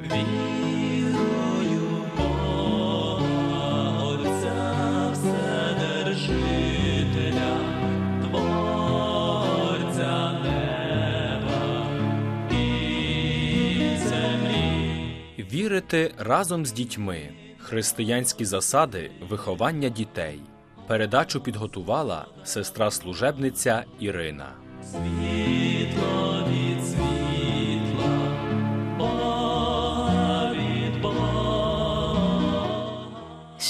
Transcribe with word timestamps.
Вірую 0.00 1.84
Бога, 2.16 4.04
Отця 4.04 5.10
Вседержителя, 5.12 6.30
Творця 8.22 10.14
неба 10.32 11.86
і 12.50 12.54
землі. 13.98 15.46
Вірити 15.52 16.14
разом 16.18 16.66
з 16.66 16.72
дітьми. 16.72 17.30
Християнські 17.58 18.44
засади 18.44 19.10
виховання 19.28 19.88
дітей. 19.88 20.40
Передачу 20.86 21.40
підготувала 21.40 22.26
сестра 22.44 22.90
служебниця 22.90 23.84
Ірина. 24.00 24.48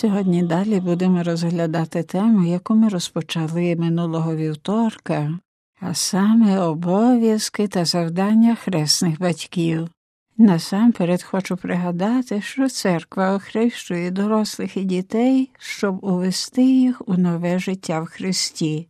Сьогодні 0.02 0.42
далі 0.42 0.80
будемо 0.80 1.22
розглядати 1.22 2.02
тему, 2.02 2.46
яку 2.46 2.74
ми 2.74 2.88
розпочали 2.88 3.76
минулого 3.76 4.36
вівторка, 4.36 5.38
а 5.80 5.94
саме 5.94 6.58
обов'язки 6.60 7.68
та 7.68 7.84
завдання 7.84 8.54
хресних 8.54 9.20
батьків. 9.20 9.88
Насамперед 10.36 11.22
хочу 11.22 11.56
пригадати, 11.56 12.40
що 12.40 12.68
церква 12.68 13.34
охрещує 13.34 14.10
дорослих 14.10 14.76
і 14.76 14.84
дітей, 14.84 15.50
щоб 15.58 16.04
увести 16.04 16.62
їх 16.62 17.08
у 17.08 17.14
нове 17.14 17.58
життя 17.58 18.00
в 18.00 18.06
Христі. 18.06 18.88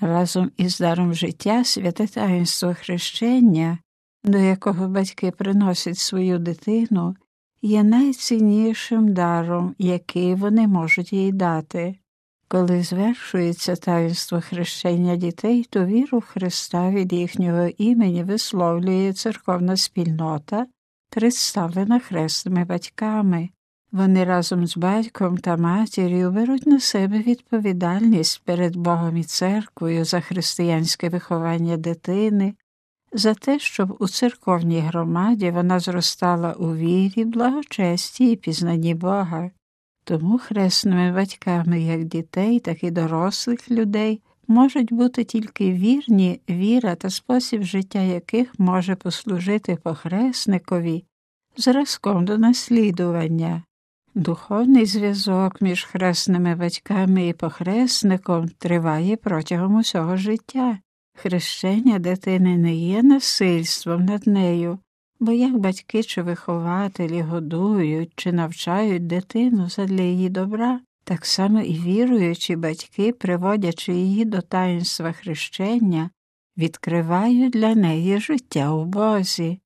Разом 0.00 0.50
із 0.56 0.78
даром 0.78 1.14
життя 1.14 1.64
святе 1.64 2.06
таїнство 2.06 2.74
хрещення, 2.80 3.78
до 4.24 4.38
якого 4.38 4.88
батьки 4.88 5.30
приносять 5.30 5.98
свою 5.98 6.38
дитину, 6.38 7.16
є 7.64 7.82
найціннішим 7.82 9.14
даром, 9.14 9.74
який 9.78 10.34
вони 10.34 10.68
можуть 10.68 11.12
їй 11.12 11.32
дати. 11.32 11.94
Коли 12.48 12.82
звершується 12.82 13.76
таїнство 13.76 14.40
хрещення 14.40 15.16
дітей, 15.16 15.66
то 15.70 15.84
віру 15.84 16.20
Христа 16.20 16.90
від 16.90 17.12
їхнього 17.12 17.68
імені 17.78 18.24
висловлює 18.24 19.12
церковна 19.12 19.76
спільнота, 19.76 20.66
представлена 21.10 21.98
хресними 21.98 22.64
батьками. 22.64 23.48
Вони 23.92 24.24
разом 24.24 24.66
з 24.66 24.76
батьком 24.76 25.38
та 25.38 25.56
матір'ю 25.56 26.30
беруть 26.30 26.66
на 26.66 26.80
себе 26.80 27.18
відповідальність 27.18 28.42
перед 28.44 28.76
Богом 28.76 29.16
і 29.16 29.24
церквою 29.24 30.04
за 30.04 30.20
християнське 30.20 31.08
виховання 31.08 31.76
дитини, 31.76 32.54
за 33.14 33.34
те, 33.34 33.58
щоб 33.58 33.96
у 33.98 34.08
церковній 34.08 34.80
громаді 34.80 35.50
вона 35.50 35.80
зростала 35.80 36.52
у 36.52 36.74
вірі, 36.74 37.24
благочесті 37.24 38.32
і 38.32 38.36
пізнанні 38.36 38.94
Бога. 38.94 39.50
Тому 40.04 40.38
хресними 40.38 41.12
батьками 41.12 41.82
як 41.82 42.04
дітей, 42.04 42.60
так 42.60 42.84
і 42.84 42.90
дорослих 42.90 43.70
людей 43.70 44.22
можуть 44.48 44.92
бути 44.92 45.24
тільки 45.24 45.72
вірні 45.72 46.40
віра 46.50 46.94
та 46.94 47.10
спосіб 47.10 47.62
життя 47.62 48.00
яких 48.00 48.58
може 48.58 48.94
послужити 48.94 49.76
похресникові 49.76 51.04
зразком 51.56 52.24
до 52.24 52.38
наслідування. 52.38 53.62
Духовний 54.14 54.86
зв'язок 54.86 55.60
між 55.60 55.84
хресними 55.84 56.54
батьками 56.54 57.28
і 57.28 57.32
похресником 57.32 58.48
триває 58.48 59.16
протягом 59.16 59.74
усього 59.74 60.16
життя. 60.16 60.78
Хрещення 61.14 61.98
дитини 61.98 62.58
не 62.58 62.74
є 62.74 63.02
насильством 63.02 64.04
над 64.04 64.26
нею, 64.26 64.78
бо 65.20 65.32
як 65.32 65.58
батьки 65.58 66.02
чи 66.02 66.22
вихователі 66.22 67.20
годують 67.20 68.12
чи 68.16 68.32
навчають 68.32 69.06
дитину 69.06 69.68
задля 69.68 70.02
її 70.02 70.28
добра, 70.28 70.80
так 71.04 71.26
само 71.26 71.60
і 71.60 71.78
віруючі 71.78 72.56
батьки, 72.56 73.12
приводячи 73.12 73.92
її 73.92 74.24
до 74.24 74.40
таїнства 74.40 75.12
хрещення, 75.12 76.10
відкривають 76.56 77.52
для 77.52 77.74
неї 77.74 78.20
життя 78.20 78.72
у 78.72 78.84
Бозі. 78.84 79.60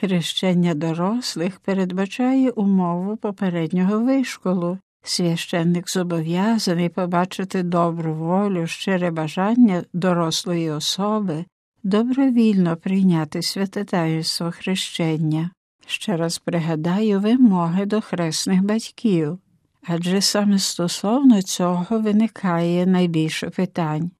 Хрещення 0.00 0.74
дорослих 0.74 1.60
передбачає 1.60 2.50
умову 2.50 3.16
попереднього 3.16 4.00
вишколу. 4.00 4.78
Священник 5.08 5.90
зобов'язаний 5.90 6.88
побачити 6.88 7.62
добру 7.62 8.14
волю, 8.14 8.66
щире 8.66 9.10
бажання 9.10 9.84
дорослої 9.92 10.70
особи, 10.70 11.44
добровільно 11.82 12.76
прийняти 12.76 13.42
святе 13.42 13.84
таїнство 13.84 14.50
хрещення. 14.50 15.50
Ще 15.86 16.16
раз 16.16 16.38
пригадаю 16.38 17.20
вимоги 17.20 17.86
до 17.86 18.00
хресних 18.00 18.62
батьків, 18.62 19.38
адже 19.86 20.20
саме 20.20 20.58
стосовно 20.58 21.42
цього 21.42 22.00
виникає 22.00 22.86
найбільше 22.86 23.50
питань. 23.50 24.10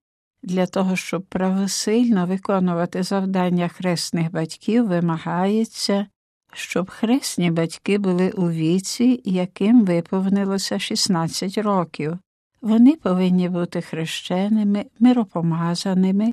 Для 0.42 0.66
того, 0.66 0.96
щоб 0.96 1.22
правосильно 1.22 2.26
виконувати 2.26 3.02
завдання 3.02 3.68
хресних 3.68 4.32
батьків, 4.32 4.86
вимагається, 4.86 6.06
щоб 6.56 6.90
хресні 6.90 7.50
батьки 7.50 7.98
були 7.98 8.30
у 8.30 8.50
віці, 8.50 9.20
яким 9.24 9.84
виповнилося 9.84 10.78
16 10.78 11.58
років. 11.58 12.18
Вони 12.62 12.92
повинні 12.92 13.48
бути 13.48 13.80
хрещеними, 13.80 14.84
миропомазаними 15.00 16.32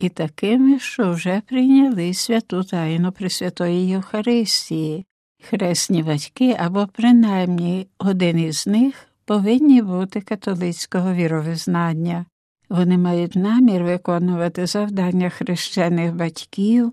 і 0.00 0.08
такими, 0.08 0.78
що 0.78 1.12
вже 1.12 1.42
прийняли 1.46 2.14
святу 2.14 2.64
тайну 2.64 3.12
Пресвятої 3.12 3.88
Євхаристії. 3.88 5.06
Хресні 5.42 6.02
батьки 6.02 6.56
або 6.58 6.88
принаймні 6.92 7.86
один 7.98 8.38
із 8.38 8.66
них 8.66 8.94
повинні 9.24 9.82
бути 9.82 10.20
католицького 10.20 11.12
віровизнання. 11.12 12.26
Вони 12.68 12.98
мають 12.98 13.36
намір 13.36 13.82
виконувати 13.82 14.66
завдання 14.66 15.30
хрещених 15.30 16.14
батьків 16.14 16.92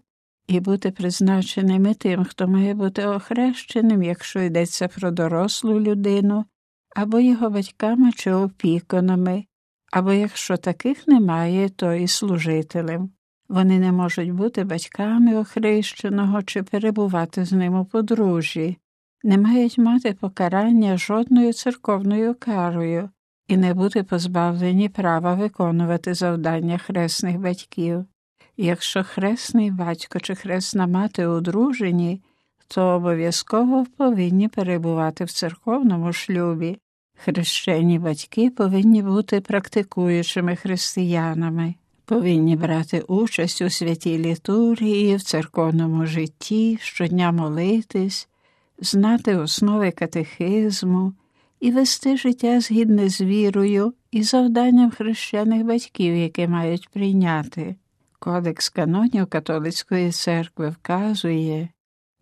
і 0.52 0.60
бути 0.60 0.92
призначеними 0.92 1.94
тим, 1.94 2.24
хто 2.24 2.48
має 2.48 2.74
бути 2.74 3.06
охрещеним, 3.06 4.04
якщо 4.04 4.42
йдеться 4.42 4.88
про 4.88 5.12
дорослу 5.12 5.80
людину, 5.80 6.46
або 6.96 7.20
його 7.20 7.50
батьками 7.50 8.12
чи 8.12 8.34
опікунами, 8.34 9.46
або 9.92 10.14
якщо 10.14 10.58
таких 10.58 11.08
немає, 11.08 11.70
то 11.70 11.94
і 11.94 12.08
служителем. 12.08 13.10
Вони 13.50 13.80
не 13.80 13.92
можуть 13.92 14.32
бути 14.32 14.64
батьками 14.64 15.36
охрещеного 15.36 16.42
чи 16.42 16.64
перебувати 16.64 17.46
з 17.46 17.52
ним 17.52 17.80
у 17.80 17.86
подружжі, 17.86 18.78
не 19.24 19.38
мають 19.38 19.78
мати 19.78 20.14
покарання 20.14 20.98
жодною 20.98 21.54
церковною 21.54 22.36
карою 22.40 23.10
і 23.48 23.58
не 23.58 23.74
бути 23.74 24.04
позбавлені 24.04 24.90
права 24.90 25.34
виконувати 25.34 26.14
завдання 26.14 26.78
хресних 26.78 27.40
батьків. 27.40 28.06
Якщо 28.64 29.04
хресний 29.04 29.72
батько 29.72 30.20
чи 30.20 30.36
хресна 30.36 30.88
мати 30.88 31.26
одружені, 31.26 32.22
то 32.68 32.82
обов'язково 32.82 33.86
повинні 33.98 34.48
перебувати 34.48 35.26
в 35.26 35.32
церковному 35.32 36.14
шлюбі. 36.14 36.78
Хрещені 37.18 38.00
батьки 38.00 38.50
повинні 38.50 39.04
бути 39.04 39.42
практикуючими 39.42 40.56
християнами, 40.56 41.76
повинні 42.06 42.56
брати 42.56 43.02
участь 43.02 43.62
у 43.62 43.70
святій 43.70 44.18
літургії, 44.18 45.16
в 45.16 45.24
церковному 45.24 46.06
житті, 46.06 46.78
щодня 46.82 47.32
молитись, 47.32 48.28
знати 48.80 49.36
основи 49.36 49.92
катехизму 49.92 51.14
і 51.60 51.72
вести 51.72 52.18
життя 52.18 52.60
згідне 52.60 53.10
з 53.10 53.22
вірою 53.22 53.94
і 54.12 54.24
завданням 54.24 54.92
хрещених 54.92 55.66
батьків, 55.66 56.16
які 56.16 56.48
мають 56.48 56.90
прийняти. 56.90 57.76
Кодекс 58.24 58.70
канонів 58.70 59.28
католицької 59.28 60.12
церкви 60.12 60.70
вказує, 60.70 61.70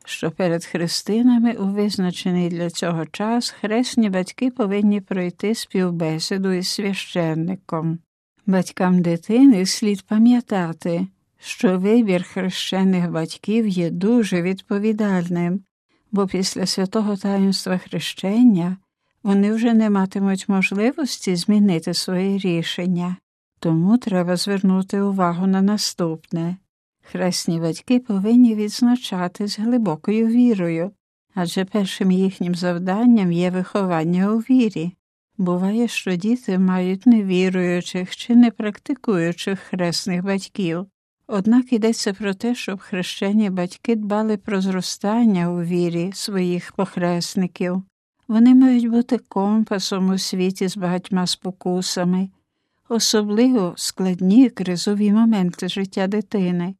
що 0.05 0.31
перед 0.31 0.65
христинами 0.65 1.53
у 1.53 1.65
визначений 1.65 2.49
для 2.49 2.69
цього 2.69 3.05
час 3.05 3.49
хресні 3.49 4.09
батьки 4.09 4.51
повинні 4.51 5.01
пройти 5.01 5.55
співбесіду 5.55 6.51
із 6.51 6.67
священником. 6.67 7.99
Батькам 8.45 9.01
дитини 9.01 9.65
слід 9.65 10.01
пам'ятати, 10.01 11.07
що 11.39 11.79
вибір 11.79 12.23
хрещених 12.23 13.11
батьків 13.11 13.67
є 13.67 13.89
дуже 13.89 14.41
відповідальним, 14.41 15.61
бо 16.11 16.27
після 16.27 16.65
святого 16.65 17.17
таїнства 17.17 17.77
хрещення 17.77 18.77
вони 19.23 19.53
вже 19.53 19.73
не 19.73 19.89
матимуть 19.89 20.49
можливості 20.49 21.35
змінити 21.35 21.93
своє 21.93 22.37
рішення, 22.37 23.15
тому 23.59 23.97
треба 23.97 24.35
звернути 24.35 25.01
увагу 25.01 25.47
на 25.47 25.61
наступне. 25.61 26.57
Хресні 27.01 27.59
батьки 27.59 27.99
повинні 27.99 28.55
відзначатись 28.55 29.59
глибокою 29.59 30.27
вірою, 30.27 30.91
адже 31.35 31.65
першим 31.65 32.11
їхнім 32.11 32.55
завданням 32.55 33.31
є 33.31 33.49
виховання 33.49 34.31
у 34.31 34.37
вірі. 34.37 34.93
Буває, 35.37 35.87
що 35.87 36.15
діти 36.15 36.59
мають 36.59 37.05
невіруючих 37.05 38.15
чи 38.15 38.35
непрактикуючих 38.35 39.59
хресних 39.59 40.23
батьків. 40.23 40.85
Однак 41.27 41.73
йдеться 41.73 42.13
про 42.13 42.33
те, 42.33 42.55
щоб 42.55 42.79
хрещені 42.79 43.49
батьки 43.49 43.95
дбали 43.95 44.37
про 44.37 44.61
зростання 44.61 45.51
у 45.51 45.63
вірі 45.63 46.11
своїх 46.13 46.71
похресників. 46.71 47.83
Вони 48.27 48.55
мають 48.55 48.89
бути 48.89 49.17
компасом 49.17 50.09
у 50.09 50.17
світі 50.17 50.67
з 50.67 50.77
багатьма 50.77 51.27
спокусами, 51.27 52.29
особливо 52.89 53.73
складні 53.77 54.49
кризові 54.49 55.11
моменти 55.11 55.67
життя 55.67 56.07
дитини. 56.07 56.75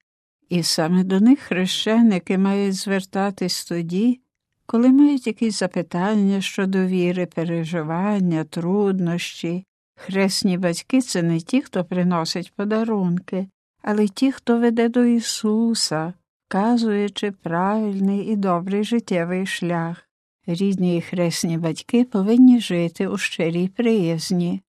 І 0.49 0.63
саме 0.63 1.03
до 1.03 1.19
них 1.19 1.39
хрещеники 1.39 2.37
мають 2.37 2.75
звертатись 2.75 3.65
тоді, 3.65 4.19
коли 4.65 4.89
мають 4.89 5.27
якісь 5.27 5.59
запитання 5.59 6.41
щодо 6.41 6.85
віри, 6.85 7.25
переживання, 7.25 8.43
труднощі. 8.43 9.65
Хресні 9.95 10.57
батьки 10.57 11.01
це 11.01 11.21
не 11.21 11.39
ті, 11.39 11.61
хто 11.61 11.85
приносить 11.85 12.53
подарунки, 12.55 13.47
але 13.81 14.07
ті, 14.07 14.31
хто 14.31 14.59
веде 14.59 14.89
до 14.89 15.05
Ісуса, 15.05 16.13
вказуючи 16.47 17.31
правильний 17.31 18.19
і 18.19 18.35
добрий 18.35 18.83
життєвий 18.83 19.45
шлях. 19.45 20.09
Рідні 20.47 20.97
і 20.97 21.01
хресні 21.01 21.57
батьки 21.57 22.03
повинні 22.03 22.59
жити 22.59 23.07
у 23.07 23.17
щирій 23.17 23.67
приязні. 23.67 24.61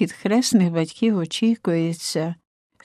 Від 0.00 0.12
хресних 0.12 0.72
батьків 0.72 1.16
очікується, 1.16 2.34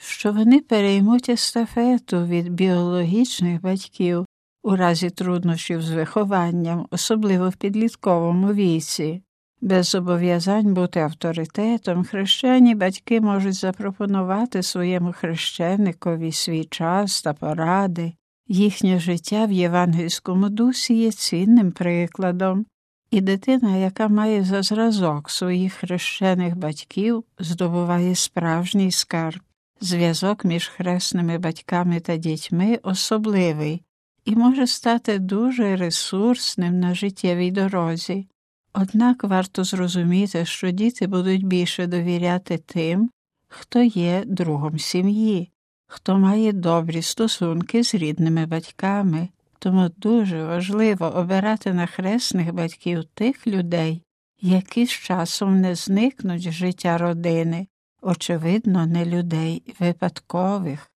що 0.00 0.32
вони 0.32 0.60
переймуть 0.60 1.28
естафету 1.28 2.26
від 2.26 2.48
біологічних 2.48 3.62
батьків 3.62 4.26
у 4.62 4.76
разі 4.76 5.10
труднощів 5.10 5.82
з 5.82 5.90
вихованням, 5.90 6.86
особливо 6.90 7.48
в 7.48 7.56
підлітковому 7.56 8.52
віці. 8.52 9.22
Без 9.60 9.86
зобов'язань 9.86 10.74
бути 10.74 11.00
авторитетом, 11.00 12.04
хрещені 12.04 12.74
батьки 12.74 13.20
можуть 13.20 13.54
запропонувати 13.54 14.62
своєму 14.62 15.12
хрещеникові 15.12 16.32
свій 16.32 16.64
час 16.64 17.22
та 17.22 17.34
поради. 17.34 18.12
Їхнє 18.48 18.98
життя 18.98 19.46
в 19.46 19.52
євангельському 19.52 20.48
дусі 20.48 20.94
є 20.94 21.12
цінним 21.12 21.72
прикладом, 21.72 22.66
і 23.10 23.20
дитина, 23.20 23.76
яка 23.76 24.08
має 24.08 24.44
за 24.44 24.62
зразок 24.62 25.30
своїх 25.30 25.72
хрещених 25.72 26.56
батьків, 26.56 27.24
здобуває 27.38 28.14
справжній 28.14 28.90
скарб. 28.90 29.40
Зв'язок 29.80 30.44
між 30.44 30.68
хресними 30.68 31.38
батьками 31.38 32.00
та 32.00 32.16
дітьми 32.16 32.78
особливий 32.82 33.82
і 34.24 34.36
може 34.36 34.66
стати 34.66 35.18
дуже 35.18 35.76
ресурсним 35.76 36.80
на 36.80 36.94
життєвій 36.94 37.50
дорозі. 37.50 38.26
Однак 38.72 39.24
варто 39.24 39.64
зрозуміти, 39.64 40.44
що 40.44 40.70
діти 40.70 41.06
будуть 41.06 41.46
більше 41.46 41.86
довіряти 41.86 42.58
тим, 42.58 43.10
хто 43.48 43.82
є 43.82 44.22
другом 44.26 44.78
сім'ї, 44.78 45.50
хто 45.86 46.18
має 46.18 46.52
добрі 46.52 47.02
стосунки 47.02 47.84
з 47.84 47.94
рідними 47.94 48.46
батьками, 48.46 49.28
тому 49.58 49.88
дуже 49.96 50.44
важливо 50.44 51.06
обирати 51.06 51.72
на 51.72 51.86
хресних 51.86 52.54
батьків 52.54 53.04
тих 53.04 53.46
людей, 53.46 54.02
які 54.40 54.86
з 54.86 54.90
часом 54.90 55.60
не 55.60 55.74
зникнуть 55.74 56.42
з 56.42 56.52
життя 56.52 56.98
родини, 56.98 57.66
очевидно, 58.02 58.86
не 58.86 59.04
людей 59.04 59.74
випадкових. 59.80 60.90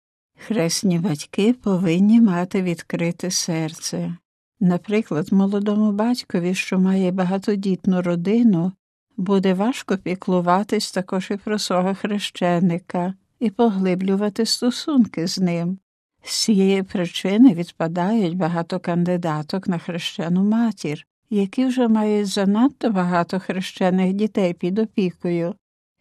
Хресні 0.47 0.99
батьки 0.99 1.53
повинні 1.53 2.21
мати 2.21 2.63
відкрите 2.63 3.31
серце. 3.31 4.17
Наприклад, 4.61 5.33
молодому 5.33 5.93
батькові, 5.93 6.55
що 6.55 6.79
має 6.79 7.13
багатодітну 7.13 8.03
родину, 8.03 8.73
буде 9.17 9.55
важко 9.55 9.97
піклуватись 9.97 10.93
також 10.93 11.31
і 11.31 11.37
про 11.37 11.59
свого 11.59 11.95
хрещеника 11.95 13.15
і 13.41 13.51
поглиблювати 13.51 14.47
стосунки 14.47 15.27
з 15.27 15.39
ним. 15.39 15.79
З 16.23 16.45
цієї 16.45 16.83
причини 16.83 17.55
відпадають 17.55 18.37
багато 18.37 18.81
кандидаток 18.81 19.69
на 19.69 19.79
хрещену 19.79 20.45
матір, 20.45 21.07
які 21.31 21.67
вже 21.67 21.89
мають 21.89 22.27
занадто 22.27 22.91
багато 22.91 23.41
хрещених 23.41 24.13
дітей 24.13 24.55
під 24.55 24.79
опікою 24.79 25.55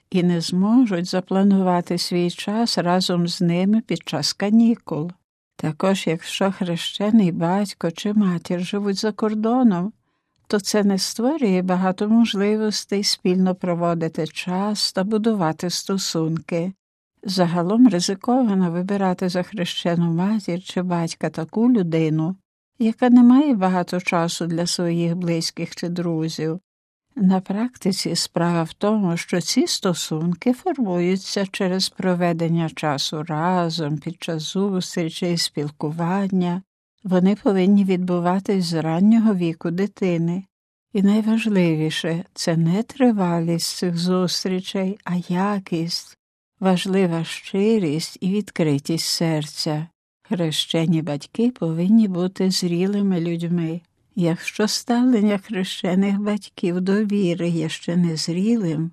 і 0.10 0.24
не 0.24 0.42
зможуть 0.42 1.06
запланувати 1.06 1.98
свій 1.98 2.30
час 2.30 2.78
разом 2.78 3.28
з 3.28 3.42
ними 3.42 3.82
під 3.82 4.08
час 4.08 4.34
канікул. 4.34 5.12
Також, 5.56 6.08
якщо 6.08 6.52
хрещений 6.52 7.32
батько 7.32 7.92
чи 7.92 8.14
матір 8.14 8.62
живуть 8.62 9.00
за 9.00 9.12
кордоном, 9.12 9.94
то 10.48 10.60
це 10.60 10.84
не 10.84 10.98
створює 10.98 11.62
багато 11.62 12.10
можливостей 12.10 13.04
спільно 13.04 13.56
проводити 13.56 14.28
час 14.28 14.94
та 14.94 15.04
будувати 15.04 15.70
стосунки. 15.70 16.74
Загалом 17.24 17.88
ризиковано 17.88 18.72
вибирати 18.72 19.30
за 19.30 19.44
хрещену 19.44 20.14
матір 20.14 20.64
чи 20.64 20.82
батька 20.82 21.30
таку 21.30 21.72
людину, 21.72 22.36
яка 22.80 23.10
не 23.10 23.24
має 23.24 23.54
багато 23.54 24.00
часу 24.00 24.48
для 24.48 24.66
своїх 24.66 25.16
близьких 25.16 25.76
чи 25.76 25.90
друзів. 25.90 26.60
На 27.16 27.40
практиці 27.40 28.16
справа 28.16 28.64
в 28.64 28.74
тому, 28.74 29.18
що 29.18 29.42
ці 29.42 29.68
стосунки 29.68 30.54
формуються 30.54 31.46
через 31.52 31.90
проведення 31.90 32.70
часу 32.70 33.24
разом 33.24 33.98
під 33.98 34.24
час 34.24 34.42
зустрічей 34.42 35.38
спілкування, 35.38 36.62
вони 37.04 37.36
повинні 37.36 37.84
відбуватись 37.84 38.66
з 38.66 38.74
раннього 38.74 39.36
віку 39.36 39.72
дитини. 39.72 40.44
І 40.94 41.02
найважливіше 41.02 42.24
це 42.34 42.58
не 42.58 42.84
тривалість 42.84 43.78
цих 43.78 43.98
зустрічей, 43.98 45.00
а 45.04 45.16
якість, 45.30 46.17
важлива 46.60 47.24
щирість 47.24 48.18
і 48.22 48.32
відкритість 48.32 49.06
серця. 49.06 49.88
Хрещені 50.22 51.02
батьки 51.02 51.52
повинні 51.52 52.08
бути 52.08 52.52
зрілими 52.52 53.22
людьми. 53.22 53.82
Якщо 54.16 54.68
ставлення 54.68 55.38
хрещених 55.38 56.20
батьків 56.20 56.82
до 56.82 57.06
віри 57.06 57.50
є 57.50 57.70
ще 57.70 57.96
незрілим, 57.96 58.92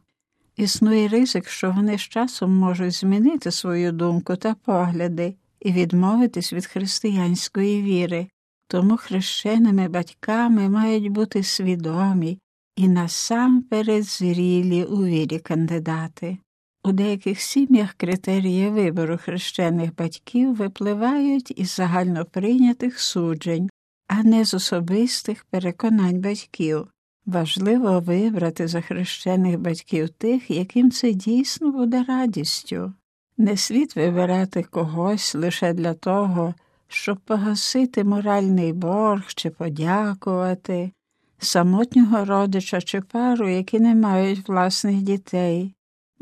існує 0.56 1.08
ризик, 1.08 1.48
що 1.48 1.70
вони 1.70 1.98
з 1.98 2.00
часом 2.00 2.56
можуть 2.56 2.92
змінити 2.92 3.50
свою 3.50 3.92
думку 3.92 4.36
та 4.36 4.54
погляди 4.54 5.34
і 5.60 5.72
відмовитись 5.72 6.52
від 6.52 6.66
християнської 6.66 7.82
віри, 7.82 8.26
тому 8.68 8.96
хрещеними 8.96 9.88
батьками 9.88 10.68
мають 10.68 11.08
бути 11.08 11.42
свідомі 11.42 12.38
і 12.76 12.88
насамперед 12.88 14.04
зрілі 14.04 14.84
у 14.84 15.04
вірі 15.04 15.38
кандидати. 15.38 16.38
У 16.86 16.92
деяких 16.92 17.40
сім'ях 17.40 17.94
критерії 17.94 18.68
вибору 18.68 19.18
хрещених 19.22 19.96
батьків 19.96 20.54
випливають 20.54 21.52
із 21.56 21.74
загальноприйнятих 21.74 23.00
суджень, 23.00 23.70
а 24.08 24.22
не 24.22 24.44
з 24.44 24.54
особистих 24.54 25.44
переконань 25.44 26.20
батьків. 26.20 26.88
Важливо 27.26 28.00
вибрати 28.00 28.68
за 28.68 28.80
хрещених 28.80 29.58
батьків 29.58 30.08
тих, 30.08 30.50
яким 30.50 30.90
це 30.90 31.12
дійсно 31.12 31.72
буде 31.72 32.04
радістю. 32.08 32.92
Не 33.38 33.56
слід 33.56 33.92
вибирати 33.96 34.62
когось 34.62 35.34
лише 35.34 35.72
для 35.72 35.94
того, 35.94 36.54
щоб 36.88 37.20
погасити 37.20 38.04
моральний 38.04 38.72
борг 38.72 39.26
чи 39.34 39.50
подякувати, 39.50 40.90
самотнього 41.38 42.24
родича 42.24 42.80
чи 42.80 43.00
пару, 43.00 43.48
які 43.48 43.80
не 43.80 43.94
мають 43.94 44.48
власних 44.48 44.96
дітей, 45.02 45.74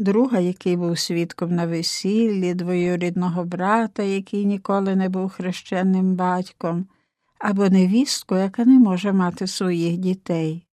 друга, 0.02 0.38
який 0.38 0.76
був 0.76 0.99
свідком 0.99 1.54
на 1.54 1.66
весіллі, 1.66 2.54
двоюрідного 2.54 3.44
брата, 3.44 4.02
який 4.02 4.47
ніколи 4.47 4.97
не 4.97 5.09
був 5.09 5.30
хрещенним 5.30 6.14
батьком, 6.14 6.87
або 7.38 7.68
невістку, 7.68 8.37
яка 8.37 8.64
не 8.64 8.78
може 8.78 9.12
мати 9.12 9.47
своїх 9.47 9.97
дітей. 9.97 10.66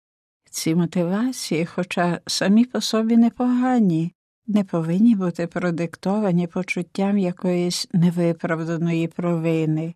Ці 0.51 0.75
мотивації, 0.75 1.65
хоча 1.65 2.19
самі 2.27 2.65
по 2.65 2.81
собі 2.81 3.17
непогані, 3.17 4.13
не 4.48 4.63
повинні 4.63 5.15
бути 5.15 5.48
продиктовані 5.48 6.48
почуттям 6.48 7.17
якоїсь 7.17 7.88
невиправданої 7.93 9.07
провини. 9.07 9.95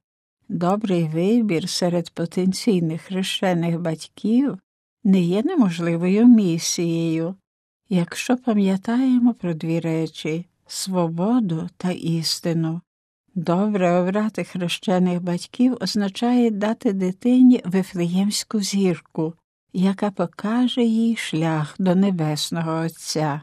Добрий 0.50 1.04
вибір 1.08 1.70
серед 1.70 2.10
потенційних 2.10 3.02
хрещених 3.02 3.80
батьків 3.80 4.58
не 5.04 5.22
є 5.22 5.44
неможливою 5.44 6.28
місією, 6.28 7.36
якщо 7.94 8.38
пам'ятаємо 8.38 9.34
про 9.34 9.54
дві 9.54 9.80
речі 9.80 10.46
свободу 10.68 11.70
та 11.78 11.92
істину. 11.92 12.82
Добре 13.36 13.92
обрати 13.92 14.44
хрещених 14.44 15.22
батьків 15.22 15.78
означає 15.82 16.52
дати 16.52 16.94
дитині 16.94 17.62
вифлеємську 17.66 18.60
зірку, 18.62 19.34
яка 19.74 20.12
покаже 20.12 20.84
їй 20.84 21.16
шлях 21.16 21.76
до 21.80 21.96
Небесного 21.96 22.86
Отця. 22.86 23.42